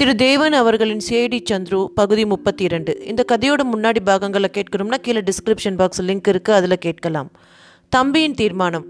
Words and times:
திரு 0.00 0.16
தேவன் 0.16 0.52
அவர்களின் 0.52 1.00
சேடி 1.08 1.38
சந்துரு 1.50 1.86
பகுதி 1.86 2.26
முப்பத்தி 2.26 2.64
இரண்டு 2.64 3.04
இந்த 3.04 3.24
கதையோட 3.32 3.62
முன்னாடி 3.74 4.00
பாகங்களை 4.04 4.48
கேட்கணும்னா 4.52 4.94
கீழே 4.96 5.20
டிஸ்கிரிப்ஷன் 5.20 5.76
பாக்ஸ் 5.76 6.02
லிங்க் 6.02 6.28
இருக்கு 6.28 6.52
அதில் 6.52 6.78
கேட்கலாம். 6.78 7.30
தம்பியின் 7.88 8.34
தீர்மானம். 8.34 8.84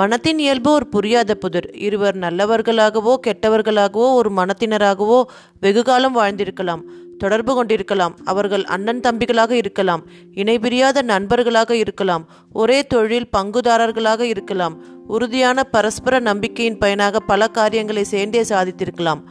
மனத்தின் 0.00 0.38
இயல்பு 0.38 0.70
ஒரு 0.72 0.86
புரியாத 0.86 1.34
புதிர். 1.34 1.66
இருவர் 1.86 2.16
நல்லவர்களாகவோ 2.16 3.14
கெட்டவர்களாகவோ 3.26 4.06
ஒரு 4.18 4.30
மனத்தினராகவோ 4.36 5.18
வெகுகாலம் 5.60 6.16
வாழ்ந்திருக்கலாம் 6.18 6.82
தொடர்பு 7.18 7.52
கொண்டிருக்கலாம். 7.54 8.14
அவர்கள் 8.24 8.64
அண்ணன் 8.64 9.02
தம்பிகளாக 9.06 9.50
இருக்கலாம் 9.50 10.02
இணைபிரியாத 10.34 11.02
நண்பர்களாக 11.02 11.76
இருக்கலாம் 11.76 12.24
ஒரே 12.52 12.78
தொழில் 12.86 13.28
பங்குதாரர்களாக 13.36 14.20
இருக்கலாம் 14.20 14.76
உறுதியான 15.06 15.64
பரஸ்பர 15.64 16.20
நம்பிக்கையின் 16.30 16.78
பயனாக 16.78 17.20
பல 17.20 17.48
காரியங்களை 17.48 18.04
சேர்ந்தே 18.04 18.42
சாதித்திருக்கலாம். 18.42 19.22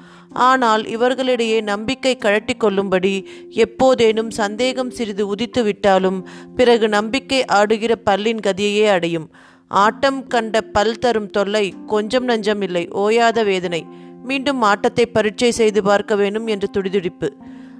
ஆனால் 0.47 0.83
இவர்களிடையே 0.95 1.61
நம்பிக்கை 1.61 2.15
கழட்டி 2.17 2.53
கொள்ளும்படி 2.53 3.15
எப்போதேனும் 3.63 4.29
சந்தேகம் 4.41 4.91
சிறிது 4.91 5.23
உதித்து 5.35 5.63
விட்டாலும் 5.63 6.19
பிறகு 6.55 6.87
நம்பிக்கை 6.89 7.39
ஆடுகிற 7.45 7.95
பல்லின் 8.09 8.43
கதியையே 8.47 8.85
அடையும். 8.89 9.27
ஆட்டம் 9.71 10.27
கண்ட 10.27 10.61
பல் 10.61 10.99
தரும் 10.99 11.29
தொல்லை 11.29 11.73
கொஞ்சம் 11.85 12.27
நஞ்சம் 12.27 12.61
இல்லை 12.61 12.87
ஓயாத 12.87 13.43
வேதனை. 13.43 13.85
மீண்டும் 14.23 14.61
ஆட்டத்தை 14.61 15.05
பரீட்சை 15.05 15.51
செய்து 15.51 15.83
பார்க்க 15.83 16.15
வேண்டும் 16.15 16.47
என்று 16.47 16.69
துடிதுடிப்பு. 16.73 17.29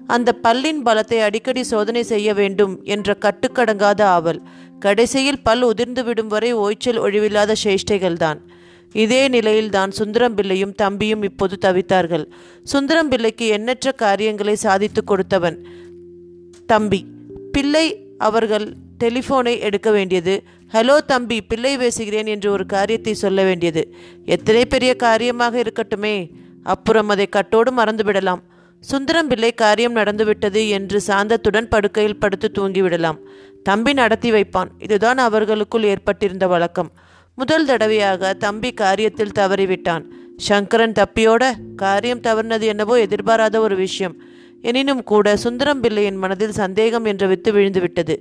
அந்த 0.07 0.35
பல்லின் 0.43 0.81
பலத்தை 0.85 1.19
அடிக்கடி 1.19 1.63
சோதனை 1.63 2.03
செய்ய 2.03 2.33
வேண்டும் 2.33 2.83
என்ற 2.83 3.17
கட்டுக்கடங்காத 3.21 4.01
ஆவல். 4.01 4.41
கடைசியில் 4.79 5.43
பல் 5.43 5.61
உதிர்ந்து 5.61 6.03
விடும் 6.03 6.27
வரை 6.27 6.53
ஓய்ச்சல் 6.53 7.01
ஒழிவில்லாத 7.01 7.55
சேஷ்டைகள்தான். 7.63 8.37
இதே 8.91 9.27
நிலையில்தான் 9.27 9.91
சுந்தரம் 9.91 10.35
பிள்ளையும் 10.35 10.71
தம்பியும் 10.71 11.23
இப்போது 11.23 11.57
தவித்தார்கள். 11.65 12.25
சுந்தரம் 12.63 13.09
பிள்ளைக்கு 13.09 13.47
எண்ணற்ற 13.47 13.91
காரியங்களை 13.91 14.55
சாதித்து 14.55 15.03
கொடுத்தவன் 15.03 15.67
தம்பி. 16.65 17.05
பிள்ளை 17.51 18.00
அவர்கள் 18.27 18.65
டெலிஃபோனை 19.03 19.53
எடுக்க 19.67 19.89
வேண்டியது. 19.91 20.33
ஹலோ 20.73 20.95
தம்பி 21.11 21.37
பிள்ளை 21.41 21.73
பேசுகிறேன் 21.77 22.29
என்று 22.33 22.49
ஒரு 22.51 22.65
காரியத்தை 22.75 23.13
சொல்ல 23.23 23.43
வேண்டியது. 23.43 23.83
எத்தனை 24.35 24.63
பெரிய 24.73 24.91
காரியமாக 25.05 25.55
இருக்கட்டுமே. 25.63 26.15
அப்புறம் 26.73 27.11
அதை 27.13 27.27
கட்டோடு 27.35 27.71
மறந்துவிடலாம் 27.77 28.41
சுந்தரம் 28.83 29.29
பிள்ளை 29.31 29.49
காரியம் 29.53 29.97
நடந்துவிட்டது 29.97 30.61
என்று 30.77 30.97
சாந்தத்துடன் 31.07 31.71
படுக்கையில் 31.73 32.21
படுத்து 32.23 32.47
தூங்கிவிடலாம் 32.57 33.19
தம்பி 33.63 33.91
நடத்தி 33.93 34.29
வைப்பான். 34.31 34.69
இதுதான் 34.85 35.19
அவர்களுக்குள் 35.27 35.89
ஏற்பட்டிருந்த 35.91 36.45
வழக்கம். 36.53 36.89
முதல் 37.37 37.67
தடவையாக 37.69 38.31
தம்பி 38.45 38.69
காரியத்தில் 38.81 39.37
தவறிவிட்டான். 39.39 40.05
சங்கரன் 40.47 40.97
தப்பியோட 40.99 41.43
காரியம் 41.75 42.23
தவறினது 42.27 42.65
என்னவோ 42.73 42.95
எதிர்பாராத 43.05 43.55
ஒரு 43.65 43.75
விஷயம். 43.85 44.15
எனினும் 44.61 45.03
கூட 45.03 45.37
சுந்தரம் 45.37 45.81
பிள்ளையின் 45.81 46.15
மனதில் 46.15 46.51
சந்தேகம் 46.51 47.05
என்ற 47.05 47.27
வித்து 47.27 47.53
விழுந்துவிட்டது. 47.53 48.15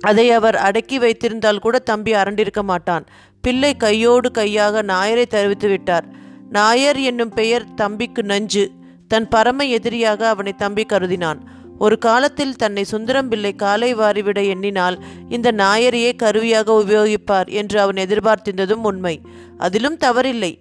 அதை 0.00 0.30
அவர் 0.30 0.56
அடக்கி 0.56 0.98
வைத்திருந்தால் 0.98 1.58
கூட 1.58 1.78
தம்பி 1.78 2.12
அரண்டிருக்க 2.12 2.62
மாட்டான். 2.62 3.04
பிள்ளை 3.40 3.76
கையோடு 3.76 4.30
கையாக 4.30 4.82
நாயரை 4.82 5.24
தெரிவித்து 5.24 5.68
விட்டார். 5.68 6.04
நாயர் 6.50 6.98
என்னும் 6.98 7.28
பெயர் 7.28 7.74
தம்பிக்கு 7.74 8.22
நஞ்சு. 8.22 8.70
தன் 9.08 9.28
பரம 9.28 9.64
எதிரியாக 9.64 10.28
அவனை 10.28 10.52
தம்பி 10.52 10.86
கருதினான். 10.92 11.38
ஒரு 11.78 11.98
காலத்தில் 11.98 12.56
தன்னை 12.56 12.84
சுந்தரம் 12.84 13.28
பிள்ளை 13.28 13.54
காலை 13.54 13.94
வாரிவிட 13.94 14.46
எண்ணினால் 14.46 15.04
இந்த 15.28 15.52
நாயரையே 15.52 16.16
கருவியாக 16.16 16.84
உபயோகிப்பார் 16.86 17.50
என்று 17.50 17.80
அவன் 17.80 17.94
எதிர்பார்த்திருந்ததும் 17.94 18.82
உண்மை. 18.82 19.20
அதிலும் 19.58 19.98
தவறில்லை. 20.04 20.58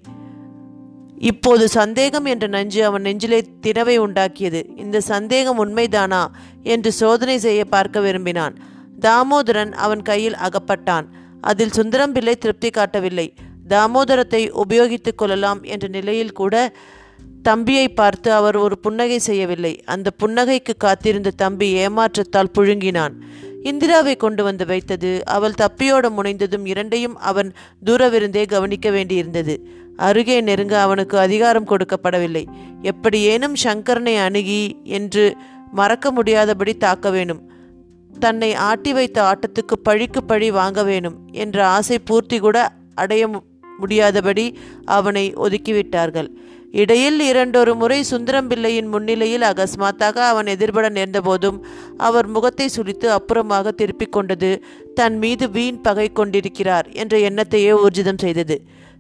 இப்போது 1.18 1.68
சந்தேகம் 1.68 2.26
என்ற 2.26 2.48
நஞ்சு 2.48 2.86
அவன் 2.86 3.02
நெஞ்சிலே 3.02 3.46
தினவை 3.62 4.00
உண்டாக்கியது. 4.00 4.64
இந்த 4.78 5.02
சந்தேகம் 5.02 5.66
உண்மைதானா? 5.66 6.28
என்று 6.64 6.92
சோதனை 6.92 7.38
செய்ய 7.38 7.66
பார்க்க 7.66 8.00
விரும்பினான். 8.00 8.56
தாமோதரன் 9.00 9.72
அவன் 9.72 10.02
கையில் 10.02 10.36
அகப்பட்டான். 10.36 11.06
அதில் 11.42 11.72
சுந்தரம் 11.72 12.12
பிள்ளை 12.12 12.36
திருப்தி 12.36 12.70
காட்டவில்லை. 12.70 13.34
தாமோதரத்தை 13.70 14.50
உபயோகித்துக் 14.52 15.18
கொள்ளலாம் 15.18 15.64
என்ற 15.64 15.88
நிலையில் 15.88 16.32
கூட 16.32 16.76
தம்பியை 17.42 17.90
பார்த்து 17.90 18.34
அவர் 18.34 18.56
ஒரு 18.56 18.80
புன்னகை 18.80 19.20
செய்யவில்லை. 19.20 19.84
அந்த 19.86 20.12
புன்னகைக்கு 20.24 20.78
காத்திருந்த 20.78 21.32
தம்பி 21.36 21.72
ஏமாற்றத்தால் 21.72 22.52
புழுங்கினான். 22.58 23.14
இந்திராவை 23.66 24.14
கொண்டு 24.16 24.42
வந்து 24.44 24.66
வைத்தது 24.66 25.12
அவள் 25.26 25.60
தப்பியோட 25.62 26.06
முனைந்ததும் 26.18 26.66
இரண்டையும் 26.66 27.18
அவன் 27.32 27.50
தூரவிருந்தே 27.86 28.44
கவனிக்க 28.48 28.90
வேண்டியிருந்தது. 28.90 29.56
அருகே 29.98 30.38
நெருங்க 30.42 30.76
அவனுக்கு 30.82 31.16
அதிகாரம் 31.18 31.68
கொடுக்கப்படவில்லை. 31.68 32.44
எப்படியேனும் 32.82 33.56
சங்கரனை 33.64 34.16
அணுகி 34.18 34.62
என்று 34.84 35.26
மறக்க 35.72 36.12
முடியாதபடி 36.12 36.74
தாக்க 36.78 37.10
வேணும். 37.10 37.42
தன்னை 38.20 38.50
ஆட்டி 38.70 38.92
வைத்த 38.94 39.18
ஆட்டத்துக்கு 39.24 39.76
பழிக்கு 39.84 40.24
பழி 40.24 40.50
வாங்க 40.52 40.84
வேணும் 40.84 41.18
என்ற 41.44 41.58
ஆசை 41.68 41.98
பூர்த்தி 42.00 42.38
கூட 42.40 42.58
அடைய 42.96 43.24
முடியாதபடி 43.78 44.46
அவனை 44.98 45.26
ஒதுக்கிவிட்டார்கள் 45.36 46.30
இடையில் 46.82 47.20
இரண்டொரு 47.20 47.74
முறை 47.76 47.98
சுந்தரம் 48.04 48.48
பிள்ளையின் 48.48 48.90
முன்னிலையில் 48.94 49.46
அகஸ்மாத்தாக 49.50 50.18
அவன் 50.32 50.46
எதிர்பட 50.46 50.88
நேர்ந்தபோதும் 50.90 51.60
அவர் 51.98 52.28
முகத்தை 52.28 52.68
சுழித்து 52.76 53.08
அப்புறமாக 53.18 53.72
திருப்பிக் 53.72 54.12
கொண்டது 54.12 54.50
தன் 54.94 55.18
மீது 55.18 55.46
வீண் 55.50 55.80
பகை 55.82 56.08
கொண்டிருக்கிறார் 56.12 56.90
என்ற 56.94 57.18
எண்ணத்தையே 57.30 57.72
ஊர்ஜிதம் 57.86 58.22
செய்தது. 58.26 58.58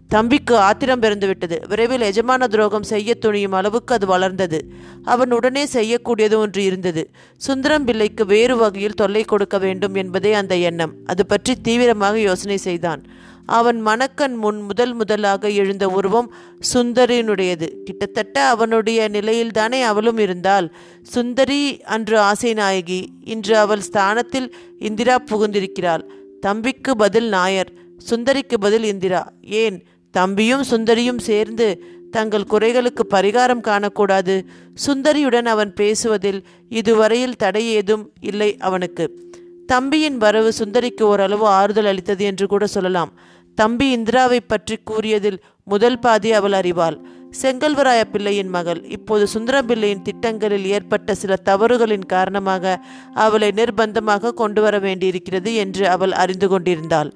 தம்பிக்கு 0.09 0.55
ஆத்திரம் 0.57 1.01
பிறந்துவிட்டது 1.01 1.57
விரைவில் 1.67 2.07
எஜமான 2.09 2.47
துரோகம் 2.47 2.87
செய்ய 2.89 3.15
துணியும் 3.25 3.55
அளவுக்கு 3.59 3.93
அது 3.93 4.07
வளர்ந்தது. 4.07 4.59
அவன் 5.03 5.31
உடனே 5.31 5.63
செய்யக்கூடியது 5.73 6.35
ஒன்று 6.37 6.63
இருந்தது. 6.63 7.03
சுந்தரம் 7.41 7.85
பிள்ளைக்கு 7.85 8.25
வேறு 8.25 8.57
வகையில் 8.57 8.99
தொல்லை 9.01 9.23
கொடுக்க 9.23 9.57
வேண்டும் 9.57 9.95
என்பதே 9.95 10.33
அந்த 10.33 10.55
எண்ணம். 10.69 10.93
அது 11.05 11.25
பற்றி 11.25 11.55
தீவிரமாக 11.67 12.19
யோசனை 12.19 12.57
செய்தான். 12.57 13.03
அவன் 13.45 13.81
மணக்கண் 13.81 14.35
முன் 14.35 14.61
முதல் 14.61 14.93
முதலாக 14.93 15.49
எழுந்த 15.49 15.89
உருவம் 15.89 16.33
சுந்தரியினுடையது 16.73 17.83
கிட்டத்தட்ட 17.83 18.47
அவனுடைய 18.47 19.09
நிலையில்தானே 19.09 19.81
அவளும் 19.81 20.17
இருந்தாள். 20.17 20.73
சுந்தரி 21.01 21.81
அன்று 21.81 22.19
ஆசை 22.19 22.53
நாயகி 22.53 23.09
இன்று 23.23 23.57
அவள் 23.57 23.81
ஸ்தானத்தில் 23.81 24.55
இந்திரா 24.79 25.23
புகுந்திருக்கிறாள். 25.31 26.03
தம்பிக்கு 26.39 26.95
பதில் 26.95 27.27
நாயர். 27.27 27.73
சுந்தரிக்கு 28.09 28.57
பதில் 28.59 28.83
இந்திரா. 28.83 29.31
ஏன்? 29.41 29.83
தம்பியும் 30.11 30.63
சுந்தரியும் 30.71 31.19
சேர்ந்து 31.19 31.83
தங்கள் 32.11 32.43
குறைகளுக்கு 32.49 33.01
பரிகாரம் 33.09 33.61
காணக்கூடாது. 33.61 34.45
சுந்தரியுடன் 34.87 35.45
அவன் 35.45 35.73
பேசுவதில் 35.73 36.43
இதுவரையில் 36.69 37.35
தடை 37.35 37.65
ஏதும் 37.65 38.11
இல்லை 38.19 38.57
அவனுக்கு. 38.57 39.23
தம்பியின் 39.65 40.17
வரவு 40.17 40.53
சுந்தரிக்கு 40.59 41.01
ஓரளவு 41.01 41.45
ஆறுதல் 41.45 41.85
அளித்தது 41.85 42.25
என்று 42.25 42.47
கூட 42.47 42.67
சொல்லலாம். 42.67 43.13
தம்பி 43.55 43.87
இந்திராவை 43.91 44.39
பற்றி 44.39 44.75
கூறியதில் 44.83 45.39
முதல் 45.63 45.99
பாதி 45.99 46.31
அவள் 46.31 46.51
அறிவாள். 46.51 46.97
செங்கல்வராய 47.41 48.01
பிள்ளையின் 48.11 48.47
மகள். 48.47 48.81
இப்போது 48.87 49.27
சுந்தர 49.27 49.55
பிள்ளையின் 49.61 50.01
திட்டங்களில் 50.01 50.65
ஏற்பட்ட 50.65 51.15
சில 51.15 51.35
தவறுகளின் 51.45 52.05
காரணமாக 52.05 52.75
அவளை 53.13 53.49
நிர்பந்தமாக 53.51 54.33
கொண்டு 54.33 54.61
வர 54.61 54.79
வேண்டியிருக்கிறது 54.79 55.53
என்று 55.55 55.89
அவள் 55.89 56.11
அறிந்து 56.23 56.49
கொண்டிருந்தாள். 56.49 57.11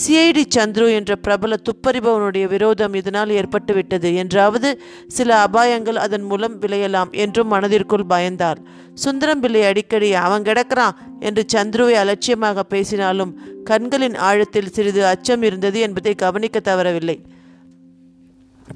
சிஐடி 0.00 0.42
சந்துரு 0.56 0.94
என்ற 0.94 1.16
பிரபல 1.16 1.56
துப்பறிபவனுடைய 1.62 2.46
விரோதம் 2.46 2.94
இதனால் 2.94 3.28
ஏற்பட்டுவிட்டது. 3.28 4.14
என்றாவது 4.14 4.80
சில 5.06 5.44
அபாயங்கள் 5.44 5.94
அதன் 5.94 6.22
மூலம் 6.22 6.60
விளையலாம் 6.60 7.10
என்றும் 7.12 7.48
மனதிற்குள் 7.48 8.04
பயந்தாள். 8.08 8.56
சுந்தரம் 8.94 9.40
பிள்ளை 9.40 9.62
அடிக்கடி 9.62 10.14
அவன் 10.14 10.42
கிடக்கிறான் 10.42 10.96
என்று 11.20 11.44
சந்துருவை 11.54 11.92
அலட்சியமாக 11.92 12.62
பேசினாலும் 12.62 13.34
கண்களின் 13.64 14.14
ஆழத்தில் 14.14 14.72
சிறிது 14.72 15.06
அச்சம் 15.06 15.42
இருந்தது 15.42 15.80
என்பதை 15.80 16.14
கவனிக்க 16.14 16.60
தவறவில்லை. 16.60 17.18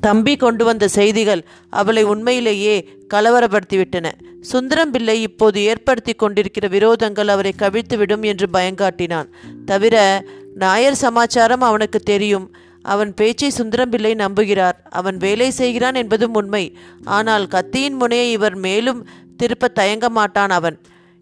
தம்பி 0.00 0.36
கொண்டு 0.36 0.64
வந்த 0.64 0.88
செய்திகள் 0.88 1.42
அவளை 1.70 2.02
உண்மையிலேயே 2.02 2.88
கலவரப்படுத்திவிட்டன. 3.14 4.06
சுந்தரம் 4.40 4.90
பிள்ளை 4.90 5.22
இப்போது 5.22 5.62
ஏற்படுத்தி 5.62 6.12
கொண்டிருக்கிற 6.12 6.68
விரோதங்கள் 6.68 7.26
அவரை 7.26 7.52
கவிழ்த்துவிடும் 7.58 8.24
என்று 8.24 8.46
பயங்காட்டினான். 8.52 9.28
தவிர 9.64 10.24
நாயர் 10.56 10.98
சமாச்சாரம் 11.04 11.60
அவனுக்கு 11.60 12.00
தெரியும். 12.00 12.46
அவன் 12.84 13.14
பேச்சை 13.14 13.50
சுந்தரம் 13.50 13.90
பிள்ளை 13.90 14.12
நம்புகிறார். 14.14 14.76
அவன் 14.90 15.16
வேலை 15.16 15.48
செய்கிறான் 15.50 15.94
என்பதும் 15.94 16.34
உண்மை. 16.34 16.64
ஆனால் 17.04 17.46
கத்தியின் 17.46 17.94
முனையை 17.94 18.28
இவர் 18.30 18.56
மேலும் 18.56 19.00
திருப்ப 19.36 19.68
தயங்க 19.68 20.08
மாட்டான் 20.08 20.50
அவன். 20.50 20.76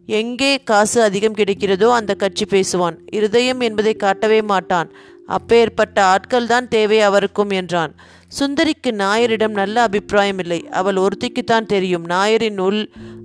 எங்கே 0.09 0.53
காசு 0.63 1.03
அதிகம் 1.03 1.35
கிடைக்கிறதோ 1.35 1.89
அந்த 1.91 2.15
கட்சி 2.15 2.45
பேசுவான். 2.45 2.97
இருதயம் 3.11 3.61
என்பதை 3.61 3.95
காட்டவே 3.95 4.41
மாட்டான். 4.43 4.89
அப்பேற்பட்ட 5.27 5.99
ஆட்கள் 6.05 6.47
தான் 6.47 6.69
தேவை 6.69 7.01
அவருக்கும் 7.01 7.51
என்றான். 7.51 7.93
சுந்தரிக்கு 8.39 8.91
நாயரிடம் 9.01 9.55
நல்ல 9.59 9.77
அபிப்பிராயம் 9.87 10.41
இல்லை. 10.45 10.59
அவள் 10.79 10.99
ஒருத்திக்குத்தான் 11.03 11.69
தெரியும் 11.73 12.07
நாயரின் 12.13 12.61
உள் 12.67 12.81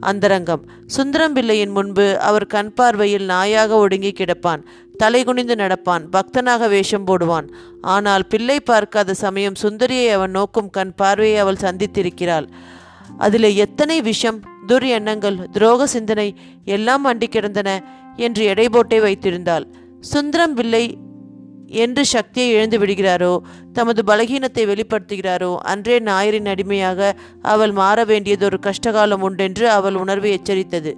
அந்தரங்கம். 0.09 0.63
சுந்தரம் 0.95 1.35
பிள்ளையின் 1.37 1.73
முன்பு 1.77 2.05
அவர் 2.27 2.51
கண் 2.53 2.73
பார்வையில் 2.73 3.25
நாயாக 3.31 3.71
ஒடுங்கி 3.83 4.11
கிடப்பான் 4.13 4.63
தலைகுனிந்து 5.03 5.55
நடப்பான் 5.55 6.03
பக்தனாக 6.15 6.67
வேஷம் 6.67 7.07
போடுவான். 7.07 7.47
ஆனால் 7.93 8.25
பிள்ளை 8.27 8.57
பார்க்காத 8.61 9.15
சமயம் 9.23 9.59
சுந்தரியை 9.61 10.07
அவன் 10.17 10.35
நோக்கும் 10.37 10.71
கண் 10.77 10.93
பார்வையை 10.95 11.37
அவள் 11.43 11.63
சந்தித்திருக்கிறாள். 11.65 12.47
அதில் 13.17 13.49
எத்தனை 13.65 13.99
விஷம் 14.09 14.39
துர் 14.69 14.87
எண்ணங்கள் 14.97 15.37
துரோக 15.55 15.83
சிந்தனை 15.93 16.29
எல்லாம் 16.75 17.05
அண்டி 17.05 17.27
கிடந்தன 17.27 17.69
என்று 18.25 18.43
எடை 18.45 18.67
போட்டே 18.69 18.99
வைத்திருந்தாள். 18.99 19.65
சுந்தரம் 20.11 20.57
பிள்ளை 20.57 20.83
என்று 21.69 22.05
சக்தியை 22.05 22.49
இழந்து 22.49 22.79
விடுகிறாரோ? 22.79 23.37
தமது 23.73 24.03
பலகீனத்தை 24.07 24.65
வெளிப்படுத்துகிறாரோ? 24.65 25.55
அன்றே 25.55 25.99
நாயரின் 25.99 26.45
அடிமையாக 26.45 27.15
அவள் 27.41 27.71
மாற 27.71 28.03
வேண்டியது 28.03 28.45
ஒரு 28.45 28.59
கஷ்டகாலம் 28.59 29.21
உண்டென்று 29.21 29.69
அவள் 29.69 29.95
உணர்வை 29.95 30.31
எச்சரித்தது. 30.31 30.95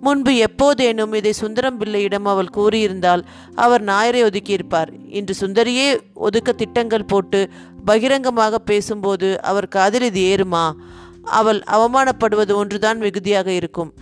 முன்பு 0.00 0.32
எப்போதேனும் 0.32 1.14
இதை 1.14 1.32
சுந்தரம் 1.32 1.76
பிள்ளையிடம் 1.76 2.24
அவள் 2.24 2.48
கூறியிருந்தால் 2.56 3.22
அவர் 3.54 3.84
நாயரை 3.84 4.22
ஒதுக்கியிருப்பார். 4.22 4.88
இன்று 5.08 5.46
சுந்தரியே 5.46 6.00
ஒதுக்க 6.14 6.52
திட்டங்கள் 6.52 7.04
போட்டு 7.04 7.48
பகிரங்கமாக 7.84 8.58
பேசும்போது 8.58 9.42
அவர் 9.42 9.68
காதில் 9.68 10.02
இது 10.02 10.20
ஏறுமா? 10.20 10.72
அவள் 11.22 11.62
அவமானப்படுவது 11.72 12.54
ஒன்றுதான் 12.54 12.98
மிகுதியாக 12.98 13.50
இருக்கும். 13.50 13.94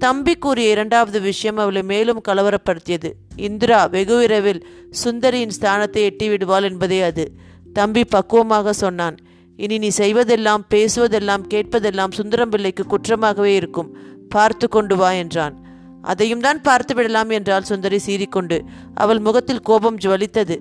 தம்பி 0.00 0.34
கூறிய 0.34 0.70
இரண்டாவது 0.70 1.20
விஷயம் 1.20 1.56
அவளை 1.56 1.82
மேலும் 1.82 2.20
கலவரப்படுத்தியது. 2.28 3.10
இந்திரா 3.36 3.84
வெகு 3.84 4.16
விரைவில் 4.16 4.66
சுந்தரியின் 5.04 5.54
ஸ்தானத்தை 5.60 6.02
எட்டிவிடுவாள் 6.10 6.62
என்பதே 6.62 7.02
அது. 7.02 7.24
தம்பி 7.72 8.04
பக்குவமாக 8.04 8.70
சொன்னான். 8.70 9.16
இனி 9.56 9.78
நீ 9.78 9.90
செய்வதெல்லாம் 9.96 10.64
பேசுவதெல்லாம் 10.74 11.44
கேட்பதெல்லாம் 11.54 12.10
சுந்தரம் 12.10 12.48
பிள்ளைக்கு 12.48 12.84
குற்றமாகவே 12.86 13.54
இருக்கும். 13.54 13.96
பார்த்து 14.28 14.68
கொண்டு 14.68 14.96
வா 14.96 15.10
என்றான். 15.10 15.56
அதையும் 16.02 16.40
தான் 16.40 16.60
பார்த்து 16.60 16.94
விடலாம் 16.94 17.30
என்றால் 17.30 17.62
சுந்தரி 17.62 18.00
சீறிக்கொண்டு. 18.06 18.58
அவள் 18.94 19.18
முகத்தில் 19.18 19.60
கோபம் 19.60 19.98
ஜுவலித்தது. 19.98 20.56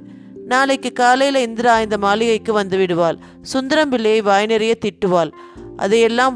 நாளைக்கு 0.45 0.91
காலையில் 0.93 1.35
இந்திரா 1.35 1.81
இந்த 1.81 1.97
மாளிகைக்கு 1.97 2.53
வந்து 2.53 2.77
விடுவாள். 2.77 3.19
சுந்தரம் 3.41 3.89
பிள்ளையை 3.89 4.21
வாய் 4.21 4.45
நிறைய 4.45 4.77
திட்டுவாள். 4.85 5.31
அதையெல்லாம் 5.77 6.35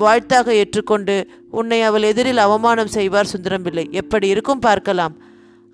வாழ்த்தாக 0.00 0.54
ஏற்றுக்கொண்டு 0.54 1.16
உன்னை 1.50 1.78
அவள் 1.82 2.06
எதிரில் 2.10 2.44
அவமானம் 2.46 2.94
செய்வார் 2.96 3.32
சுந்தரம் 3.32 3.62
பிள்ளை 3.62 3.84
எப்படி 4.00 4.26
இருக்கும் 4.28 4.64
பார்க்கலாம். 4.68 5.14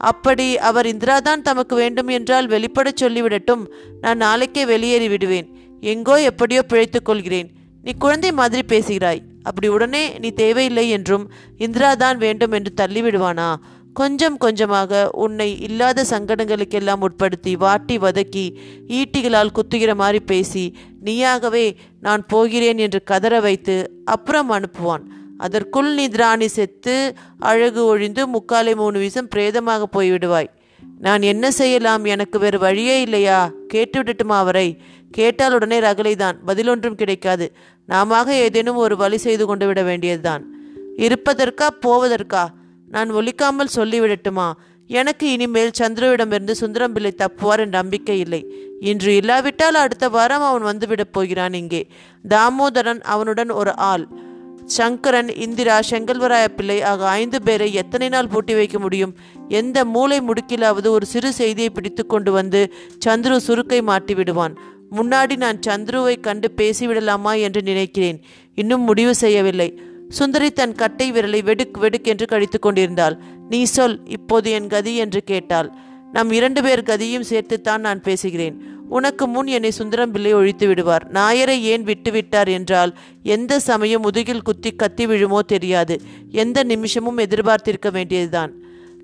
அப்படி 0.01 0.47
அவர் 0.69 0.87
இந்திராதான் 0.87 1.45
தமக்கு 1.49 1.75
வேண்டும் 1.77 2.11
என்றால் 2.17 2.47
வெளிப்படச் 2.47 3.01
சொல்லிவிடட்டும். 3.03 3.63
நான் 4.01 4.17
நாளைக்கே 4.17 4.65
வெளியேறி 4.65 5.09
விடுவேன். 5.09 5.49
எங்கோ 5.81 6.17
எப்படியோ 6.21 6.63
பிழைத்துக் 6.63 7.05
கொள்கிறேன். 7.05 7.49
நீ 7.83 7.93
குழந்தை 7.99 8.31
மாதிரி 8.33 8.63
பேசுகிறாய். 8.63 9.23
அப்படி 9.43 9.69
உடனே 9.69 10.03
நீ 10.19 10.29
தேவையில்லை 10.43 10.87
என்றும் 10.91 11.25
இந்திராதான் 11.59 12.17
வேண்டும் 12.17 12.55
என்று 12.59 12.73
தள்ளிவிடுவானா? 12.81 13.49
கொஞ்சம் 13.97 14.37
கொஞ்சமாக 14.37 15.11
உன்னை 15.11 15.61
இல்லாத 15.61 16.05
சங்கடங்களுக்கெல்லாம் 16.11 17.01
உட்படுத்தி 17.01 17.53
வாட்டி 17.57 17.99
வதக்கி 17.99 18.59
ஈட்டிகளால் 18.89 19.53
குத்துகிற 19.55 19.95
மாதிரி 19.95 20.21
பேசி 20.21 20.77
நீயாகவே 21.05 21.75
நான் 22.01 22.27
போகிறேன் 22.27 22.79
என்று 22.79 23.03
கதற 23.03 23.41
வைத்து 23.41 23.91
அப்புறம் 24.05 24.51
அனுப்புவான். 24.51 25.05
அதற்குள் 25.39 25.95
நீ 25.95 26.09
திராணி 26.09 26.45
செத்து 26.45 27.15
அழகு 27.39 27.85
ஒழிந்து 27.85 28.27
முக்காலை 28.27 28.75
மூணு 28.77 28.99
வீசம் 28.99 29.29
பிரேதமாக 29.29 29.89
போய்விடுவாய். 29.93 30.49
நான் 30.99 31.23
என்ன 31.23 31.51
செய்யலாம்? 31.51 32.05
எனக்கு 32.05 32.39
வேறு 32.39 32.59
வழியே 32.59 33.01
இல்லையா? 33.01 33.53
கேட்டு 33.69 34.03
விடட்டுமா 34.03 34.37
அவரை? 34.43 34.81
கேட்டால் 35.11 35.53
உடனே 35.53 35.81
ரகலைதான். 35.81 36.37
பதிலொன்றும் 36.47 36.95
கிடைக்காது. 36.95 37.57
நாம 37.87 38.35
ஏதேனும் 38.35 38.77
ஒரு 38.77 38.97
வழி 38.97 39.17
செய்து 39.17 39.47
கொண்டு 39.47 39.67
விட 39.67 39.83
வேண்டியதுதான். 39.83 40.45
இருப்பதற்கா? 40.97 41.69
போவதற்கா? 41.87 42.47
நான் 42.89 43.13
ஒலிக்காமல் 43.13 43.75
சொல்லிவிடட்டுமா? 43.75 44.53
எனக்கு 44.89 45.33
இனிமேல் 45.33 45.71
சந்திரவிடமிருந்து 45.79 46.51
சுந்தரம் 46.51 46.93
பிள்ளை 46.93 47.15
தப்புவார் 47.19 47.59
என்ற 47.59 47.65
நம்பிக்கை 47.65 48.19
இல்லை. 48.19 48.55
இன்று 48.81 49.17
இல்லாவிட்டால் 49.17 49.75
அடுத்த 49.75 50.09
வாரம் 50.09 50.43
அவன் 50.43 50.77
வந்துவிடப் 50.77 51.13
போகிறான் 51.13 51.53
இங்கே. 51.53 51.87
தாமோதரன் 52.29 53.01
அவனுடன் 53.01 53.51
ஒரு 53.51 53.77
ஆள். 53.77 54.09
சங்கரன் 54.65 55.35
இந்திரா 55.35 55.81
செங்கல்வராய 55.91 56.49
பிள்ளை 56.49 56.83
ஆக 56.83 57.09
ஐந்து 57.09 57.43
பேரை 57.43 57.75
எத்தனை 57.75 58.09
நாள் 58.09 58.27
பூட்டி 58.27 58.55
வைக்க 58.55 58.79
முடியும்? 58.79 59.17
எந்த 59.49 59.85
மூளை 59.85 60.21
முடுக்கிலாவது 60.21 60.87
ஒரு 60.87 61.07
சிறு 61.07 61.33
செய்தியை 61.33 61.71
பிடித்து 61.71 62.07
கொண்டு 62.07 62.33
வந்து 62.33 62.73
சந்துரு 63.07 63.37
சுருக்கை 63.37 63.83
மாட்டி 63.83 64.15
விடுவான் 64.15 64.59
முன்னாடி 64.93 65.37
நான் 65.37 65.59
சந்துருவை 65.67 66.21
கண்டு 66.21 66.53
பேசிவிடலாமா 66.57 67.41
என்று 67.41 67.63
நினைக்கிறேன். 67.63 68.23
இன்னும் 68.55 68.83
முடிவு 68.83 69.15
செய்யவில்லை. 69.15 69.81
சுந்தரி 70.09 70.51
தன் 70.51 70.73
கட்டை 70.73 71.13
விரலை 71.13 71.43
வெடுக் 71.45 71.79
வெடுக் 71.79 72.05
என்று 72.05 72.27
கழித்து 72.27 72.59
கொண்டிருந்தாள். 72.59 73.19
நீ 73.49 73.65
சொல் 73.65 74.01
இப்போது 74.07 74.51
என் 74.51 74.67
கதி 74.67 74.97
என்று 74.97 75.23
கேட்டாள். 75.23 75.73
நம் 76.13 76.31
இரண்டு 76.31 76.63
பேர் 76.63 76.83
கதியும் 76.83 77.29
சேர்த்துத்தான் 77.31 77.79
நான் 77.79 78.01
பேசுகிறேன். 78.01 78.75
உனக்கு 78.89 79.27
முன் 79.27 79.47
என்னை 79.47 79.71
சுந்தரம் 79.71 80.11
பிள்ளை 80.11 80.33
ஒழித்து 80.33 80.67
விடுவார். 80.67 81.11
நாயரை 81.13 81.61
ஏன் 81.61 81.83
விட்டு 81.83 82.11
விட்டார் 82.11 82.49
என்றால் 82.49 82.99
எந்த 83.23 83.59
சமயம் 83.59 84.01
முதுகில் 84.01 84.43
குத்தி 84.43 84.71
கத்தி 84.71 85.07
விழுமோ 85.07 85.39
தெரியாது. 85.39 86.01
எந்த 86.31 86.63
நிமிஷமும் 86.63 87.17
எதிர்பார்த்திருக்க 87.17 87.91
வேண்டியதுதான். 87.91 88.53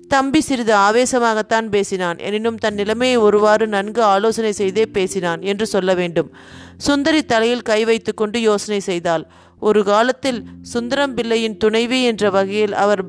தம்பி 0.07 0.41
சிறிது 0.41 0.73
ஆவேசமாகத்தான் 0.73 1.69
பேசினான். 1.69 2.17
எனினும் 2.17 2.57
தன் 2.57 2.73
நிலைமையை 2.73 3.17
ஒருவாறு 3.17 3.67
நன்கு 3.67 4.03
ஆலோசனை 4.03 4.51
செய்தே 4.51 4.85
பேசினான் 4.85 5.41
என்று 5.41 5.65
சொல்ல 5.65 5.93
வேண்டும். 5.93 6.31
சுந்தரி 6.77 7.23
தலையில் 7.23 7.61
கை 7.61 7.85
வைத்துக்கொண்டு 7.85 8.41
யோசனை 8.41 8.79
செய்தாள். 8.79 9.27
ஒரு 9.67 9.81
காலத்தில் 9.83 10.39
சுந்தரம் 10.73 11.13
பிள்ளையின் 11.13 11.57
துணைவி 11.57 11.99
என்ற 12.03 12.29
வகையில் 12.29 12.75
அவர் 12.83 13.03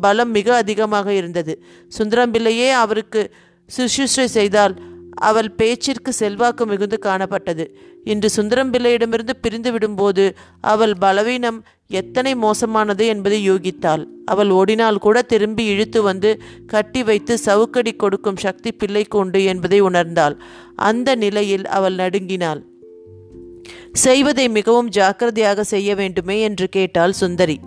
பலம் 0.00 0.30
மிக 0.30 0.48
அதிகமாக 0.56 1.08
இருந்தது. 1.12 1.54
சுந்தரம் 1.88 2.30
பிள்ளையே 2.30 2.68
அவருக்கு 2.82 3.22
சுசுஷ்ரை 3.68 4.26
செய்தால் 4.36 4.74
அவள் 5.28 5.50
பேச்சிற்கு 5.56 6.10
செல்வாக்கு 6.12 6.64
மிகுந்து 6.66 6.98
காணப்பட்டது. 7.06 7.64
இன்று 8.04 8.28
சுந்தரம் 8.30 8.70
பிள்ளையிடமிருந்து 8.72 9.34
பிரிந்து 9.40 9.70
விடும்போது 9.72 10.24
அவள் 10.72 10.94
பலவீனம் 10.98 11.58
எத்தனை 12.00 12.32
மோசமானது 12.34 13.04
என்பதை 13.06 13.38
யூகித்தாள். 13.50 14.02
அவள் 14.24 14.50
ஓடினால் 14.50 15.02
கூட 15.06 15.22
திரும்பி 15.32 15.64
இழுத்து 15.64 16.02
வந்து 16.02 16.30
கட்டி 16.66 17.02
வைத்து 17.02 17.34
சவுக்கடி 17.38 17.94
கொடுக்கும் 17.96 18.42
சக்தி 18.46 18.72
பிள்ளைக்கு 18.72 19.18
உண்டு 19.18 19.42
என்பதை 19.44 19.80
உணர்ந்தாள். 19.82 20.36
அந்த 20.88 21.16
நிலையில் 21.24 21.66
அவள் 21.78 21.94
நடுங்கினாள். 21.94 22.62
செய்வதை 23.92 24.48
மிகவும் 24.48 24.88
ஜாக்கிரதையாக 24.88 25.64
செய்ய 25.64 25.94
வேண்டுமே 25.94 26.40
என்று 26.40 26.68
கேட்டாள் 26.68 27.12
சுந்தரி. 27.12 27.60